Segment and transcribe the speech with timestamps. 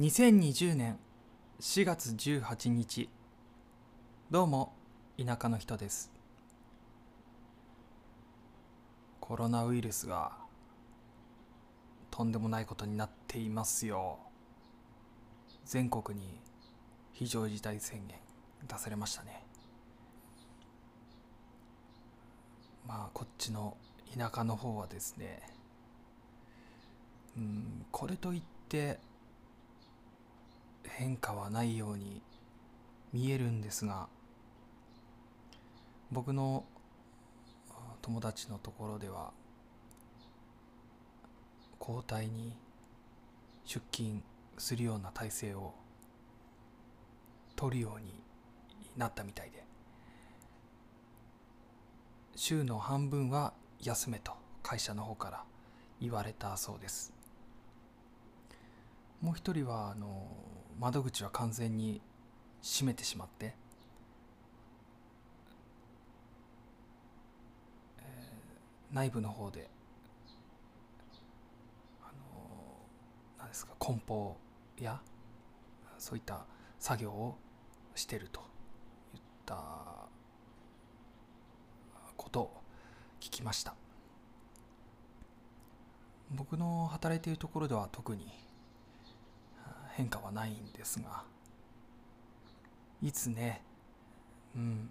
[0.00, 0.98] 2020年
[1.60, 3.10] 4月18日。
[4.30, 4.72] どうも
[5.22, 6.10] 田舎の人です。
[9.20, 10.32] コロナウイルスが
[12.10, 14.18] とんでもないことになっていますよ。
[15.66, 16.40] 全国に
[17.12, 18.16] 非常事態宣言
[18.66, 19.44] 出されましたね。
[22.88, 23.76] まあこっちの
[24.18, 25.42] 田舎の方はですね
[27.36, 28.98] うんこれといって
[30.94, 32.22] 変化はないように
[33.12, 34.08] 見えるんですが
[36.10, 36.64] 僕の
[38.02, 39.30] 友達のところでは
[41.80, 42.56] 交代に
[43.64, 44.22] 出勤
[44.58, 45.74] するような体制を
[47.56, 48.22] 取るように
[48.96, 49.64] なったみたいで
[52.36, 54.32] 週の半分は休めと
[54.62, 55.44] 会社の方から
[56.00, 57.12] 言われたそうです。
[59.20, 60.26] もう一人はあの
[60.78, 62.00] 窓口は完全に
[62.62, 63.54] 閉めてしまって、
[67.98, 69.68] えー、内部の方で
[72.02, 72.12] あの
[73.38, 74.36] 何ですか梱包
[74.80, 75.00] や
[75.98, 76.44] そういった
[76.78, 77.36] 作業を
[77.94, 78.40] してると
[79.14, 79.56] いった
[82.16, 82.62] ことを
[83.20, 83.74] 聞きました。
[86.34, 88.26] 僕の働いているところでは特に
[89.92, 91.24] 変化はないんですが
[93.02, 93.62] いつね
[94.56, 94.90] うん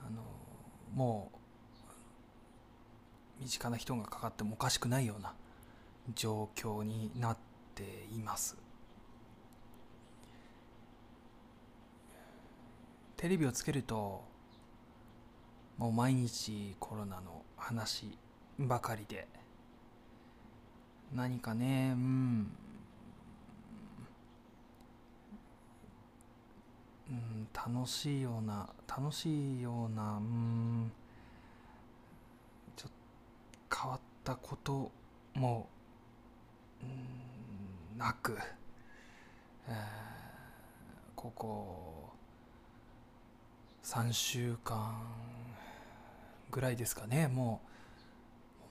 [0.00, 0.22] あの
[0.94, 1.38] もう
[3.42, 5.32] 身近な人がかかってもおかしくないような
[6.14, 7.36] 状況になっ
[7.74, 7.82] て
[8.12, 8.56] います。
[13.16, 14.22] テレビをつけると
[15.76, 18.16] もう毎日コロナの話
[18.58, 19.26] ばかりで
[21.14, 22.50] 何かねうん
[27.10, 30.92] うん、楽しいような楽しいようなうん
[32.76, 32.90] ちょっ
[33.68, 34.90] と変わったこと
[35.34, 35.68] も
[37.96, 38.38] なく、
[39.68, 39.74] えー、
[41.16, 42.12] ここ
[43.82, 45.02] 3週間
[46.50, 47.26] ぐらいですかね。
[47.28, 47.60] も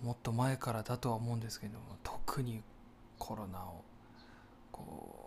[0.04, 2.62] うもっと前からだとは思うんですけども特に
[3.18, 3.84] コロナを
[4.72, 5.27] こ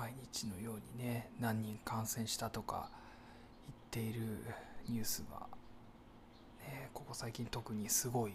[0.00, 2.88] 毎日のようにね何人感染したとか
[3.92, 4.38] 言っている
[4.88, 5.40] ニュースが、
[6.66, 8.32] ね、ここ最近特にすごい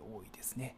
[0.00, 0.74] 多いですね。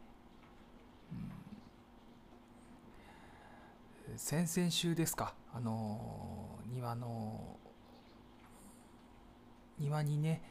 [4.11, 7.57] うん、先々週ですかあの庭の
[9.79, 10.43] 庭にね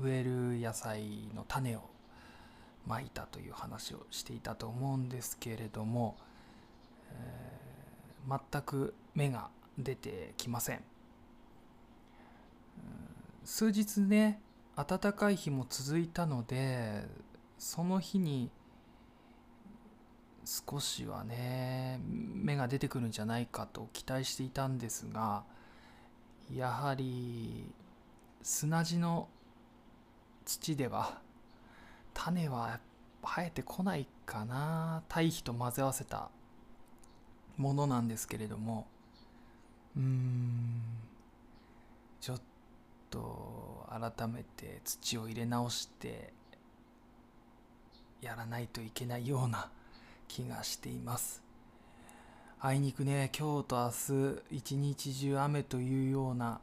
[0.00, 1.82] 植える野菜の種を
[2.84, 6.16] まいたという話をしていたと思うんですけれども、
[7.12, 7.39] えー
[8.28, 9.48] 全く芽が
[9.78, 10.82] 出てきません。
[13.44, 14.40] 数日ね
[14.76, 17.04] 暖かい日も続いたので
[17.58, 18.50] その日に
[20.44, 25.44] 少しはね芽が出てくるんじゃないかと期待していたんですが
[26.54, 27.64] やはり
[28.42, 29.28] 砂地の
[30.44, 31.18] 土では
[32.14, 32.80] 種は
[33.22, 35.02] 生えてこないかな。
[35.08, 36.30] 堆肥と混ぜ合わせた
[37.60, 38.86] ものなんですけれども
[39.94, 40.82] うーん
[42.20, 42.40] ちょっ
[43.10, 46.32] と改めて土を入れ直して
[48.22, 49.68] やらないといけないような
[50.26, 51.42] 気がしています。
[52.62, 53.90] あいにくね今日と明
[54.50, 56.60] 日一日中雨というような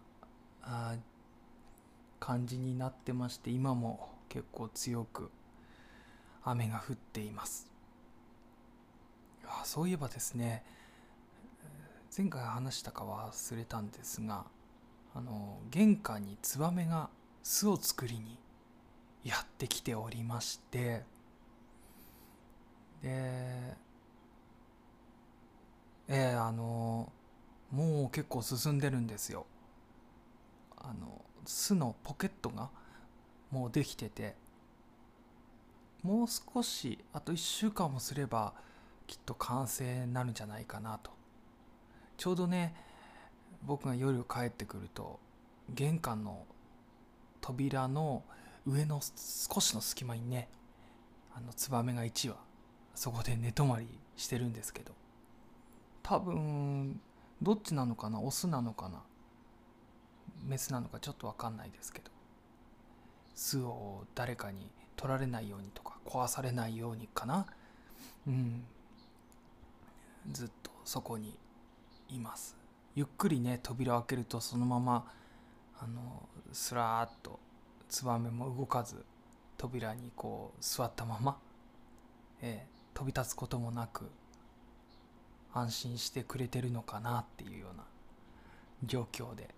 [2.20, 5.32] 感じになってまして今も結構強く
[6.44, 7.68] 雨が降っています。
[9.46, 10.64] あそういえばですね
[12.18, 14.46] 前回話したか忘れたんですが
[15.14, 17.10] あの玄関にツバメが
[17.44, 18.40] 巣を作りに
[19.24, 21.04] やってきておりまして
[23.04, 23.76] で
[26.08, 27.12] えー、あの
[27.72, 29.46] もう結構進んでるんですよ。
[30.78, 32.70] あの巣のポケットが
[33.52, 34.36] もうできてて
[36.02, 38.54] もう少しあと1週間もすれば
[39.06, 41.17] きっと完成になるんじゃないかなと。
[42.18, 42.76] ちょうどね
[43.64, 45.20] 僕が夜帰ってくると
[45.70, 46.46] 玄関の
[47.42, 48.24] 扉の
[48.66, 50.50] 上の少しの隙間にね
[51.36, 52.36] あのツバメが1羽
[52.96, 54.94] そこで寝泊まりしてるんですけど
[56.04, 57.00] 多分
[57.42, 59.04] どっちなのかなオスなのかな
[60.44, 62.10] メスなのかちょっと分かんないですけど
[63.36, 67.46] 巣を誰かに取られないようにとか壊されないようにかな
[68.28, 68.64] うん
[70.32, 71.38] ずっとそこに
[72.10, 72.56] います。
[72.96, 75.06] ゆっくりね扉を開けるとそのまま
[75.80, 77.40] あのスラーっと
[77.90, 79.06] ツバメも動かず
[79.58, 81.38] 扉にこう座ったまま、
[82.42, 84.10] えー、飛び立つこともなく
[85.54, 87.84] 安心してくれてるのかなっていうような
[88.84, 89.50] 状況で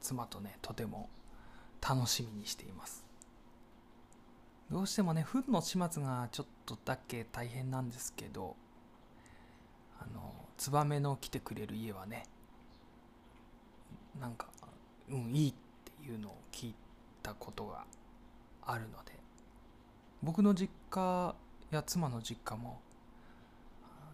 [0.00, 1.08] 妻とねとても
[1.86, 3.04] 楽しみにしています。
[4.70, 8.56] どうしてもね糞の始末がちょっとだけ大変なんですけど
[10.00, 12.24] あのツバメの来てくれる家はね
[14.20, 14.46] なんか
[15.10, 15.54] うんいいっ
[15.84, 16.74] ていうのを聞い
[17.22, 17.84] たことが
[18.64, 19.12] あるので
[20.22, 21.34] 僕の実家
[21.70, 22.80] や妻の実家も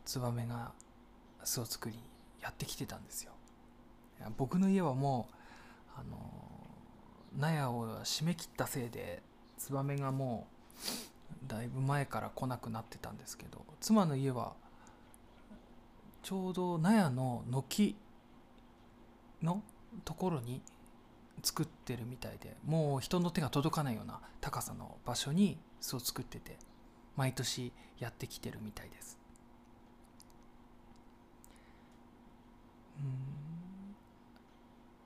[0.05, 0.73] ツバメが
[1.45, 1.99] 巣を作り
[2.43, 3.33] やってきてたんですよ。
[4.37, 6.17] 僕の家はもうあの
[7.39, 9.23] 納屋を締め切ったせいで
[9.59, 10.47] ツバメがも
[11.47, 14.53] うだいぶ前から来なくなってたんですけど妻の家は
[16.23, 17.97] ちょうど納屋の軒
[19.43, 19.63] の
[20.05, 20.63] ところに
[21.43, 26.57] 作ってるみたいでもう人の手が届かないような高さの場所に巣を作ってて
[27.17, 29.19] 毎年やってきてるみたいです。
[32.99, 33.95] うん。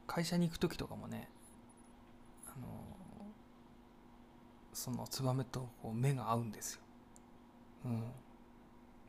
[0.07, 1.29] 会社に行く時とかもね
[2.47, 2.67] あの
[4.73, 6.81] そのツバメとこう目が合うんですよ。
[7.87, 8.03] うん。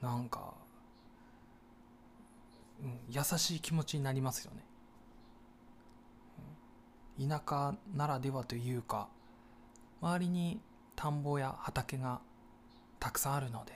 [0.01, 0.53] なんか、
[3.09, 4.63] 優しい気持ちになりますよね。
[7.19, 9.07] 田舎ならではというか
[10.01, 10.61] 周りに
[10.95, 12.21] 田んぼや畑が
[12.99, 13.73] たくさんあるので、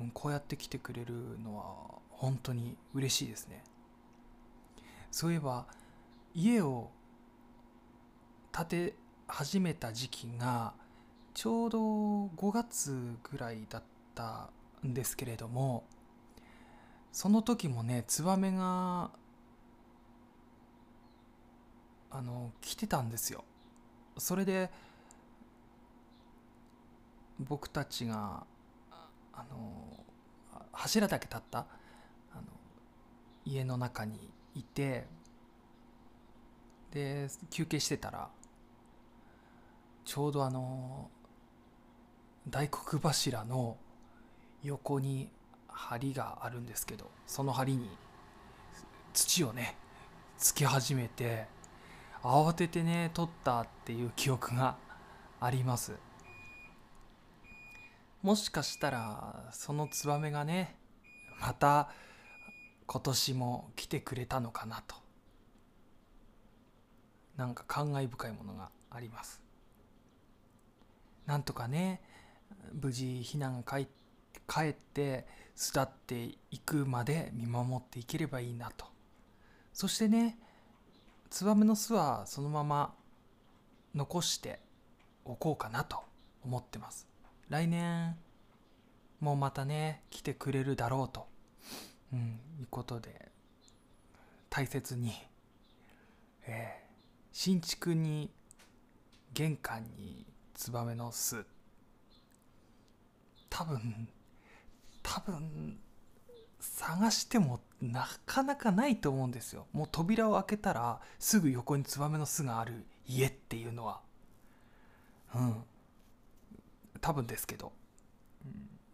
[0.00, 1.64] うん、こうやって来てくれるのは
[2.10, 3.62] 本当に嬉しいですね。
[5.10, 5.66] そういえば
[6.34, 6.90] 家を
[8.52, 8.94] 建て
[9.28, 10.74] 始めた時期が
[11.34, 11.78] ちょうど
[12.36, 13.82] 5月ぐらいだっ
[14.14, 14.50] た
[14.86, 15.84] んですけれども
[17.14, 19.12] その時もねツバメが
[22.10, 23.44] あの来てたんですよ。
[24.18, 24.68] それで
[27.38, 28.44] 僕たちが
[29.32, 30.04] あの
[30.72, 31.64] 柱だけ立ったあ
[32.34, 32.42] の
[33.44, 34.18] 家の中に
[34.56, 35.06] いて
[36.90, 38.28] で休憩してたら
[40.04, 41.08] ちょうどあの
[42.48, 43.76] 大黒柱の
[44.64, 45.30] 横に
[45.74, 47.88] 梁があるんですけどその梁に
[49.12, 49.76] 土をね
[50.38, 51.46] つき始めて
[52.22, 54.76] 慌ててね取ったっていう記憶が
[55.40, 55.92] あります。
[58.22, 60.76] もしかしたらそのツバメがね
[61.40, 61.90] また
[62.86, 64.96] 今年も来てくれたのかなと。
[67.36, 69.42] なんか感慨深いものがあります。
[71.26, 72.00] なんとかね
[72.72, 74.03] 無事避難が帰って
[74.48, 78.86] 帰って巣立っていくまで見守っていければいいなと。
[79.72, 80.38] そしてね
[81.30, 82.94] ツバメの巣はそのまま
[83.94, 84.60] 残して
[85.24, 85.98] おこうかなと
[86.44, 87.08] 思ってます。
[87.48, 88.16] 来年
[89.20, 91.26] もまたね来てくれるだろうと、
[92.12, 93.30] うん、いうことで
[94.50, 95.12] 大切に、
[96.46, 96.86] えー、
[97.32, 98.30] 新築に
[99.32, 101.44] 玄関にツバメの巣。
[103.50, 104.08] 多分
[105.26, 105.78] 分
[106.60, 109.66] 探してもなかなかないと思うんですよ。
[109.72, 114.00] もう扉を開けたらすぐ横にツバメの巣がある家っていうのは。
[115.34, 115.64] うん。
[117.00, 117.72] 多分ですけど、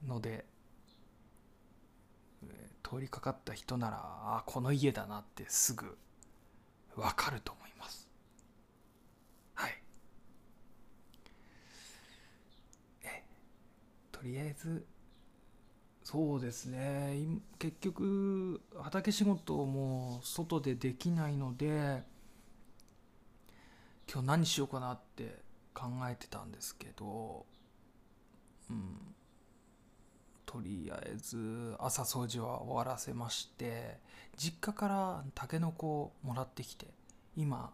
[0.07, 0.45] ので、
[2.83, 5.97] 通りかかった人ならあこの家だなってすぐ
[6.97, 8.11] わかると思います。
[9.55, 9.83] はい。
[13.05, 13.23] え
[14.11, 14.85] とりあえず
[16.11, 17.39] そうですね。
[17.61, 22.03] 結局畑仕事も外でできないので
[24.13, 25.37] 今日何しようかなって
[25.73, 27.47] 考えてたんですけど
[28.71, 29.15] うん。
[30.47, 33.99] とりあえず朝掃除は終わらせまして
[34.37, 36.89] 実家からたけのこをもらってきて
[37.37, 37.71] 今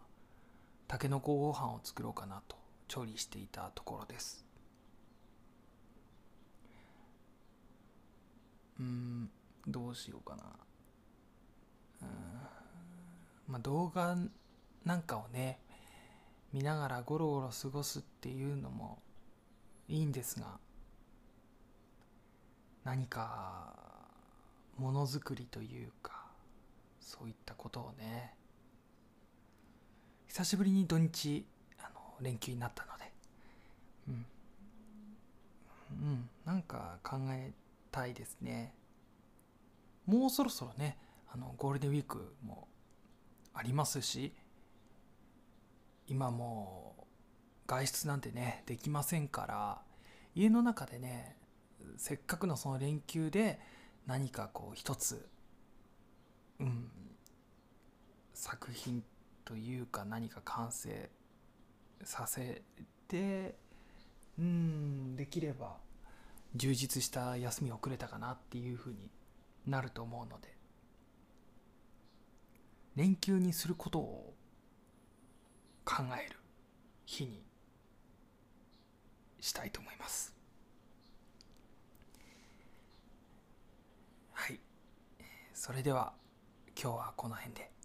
[0.87, 2.55] たけのこご飯を作ろうかなと
[2.87, 4.47] 調理していたところです
[8.79, 9.29] うん
[9.67, 10.43] どうしようかな。
[12.01, 12.07] うん。
[13.47, 14.15] まあ動画
[14.85, 15.59] なんかをね
[16.53, 18.99] 見ながらゴロゴロ過ごすっていうのも
[19.87, 20.59] いいんですが
[22.83, 23.73] 何か
[24.77, 26.27] ものづくりというか
[27.01, 28.33] そういったことをね
[30.27, 31.45] 久しぶりに土日
[31.79, 33.11] あの連休になったので
[34.07, 34.25] うん。
[35.91, 36.29] うん。
[36.45, 37.51] なんか考え
[37.91, 38.73] たいですね。
[40.07, 40.97] もうそろそろね
[41.29, 42.67] あのゴールデンウィークも
[43.53, 44.33] ありますし
[46.07, 47.07] 今も
[47.67, 49.81] 外出なんてねできませんから
[50.33, 51.35] 家の中でね
[51.97, 53.59] せっかくのその連休で
[54.05, 55.27] 何かこう一つ
[56.59, 56.89] うん
[58.33, 59.03] 作品
[59.43, 61.09] というか何か完成
[62.03, 62.61] させ
[63.07, 63.55] て
[64.39, 65.77] うんできれば
[66.55, 69.09] 充実した休みをくれたかなっていうふうに
[69.67, 70.57] なると思うので。
[72.95, 74.33] 連休にすることを
[75.85, 76.37] 考える
[77.05, 77.43] 日に
[79.39, 80.35] したいと思います。
[84.31, 84.59] はい。
[85.53, 86.13] それでは
[86.75, 87.76] 今日はこの辺で。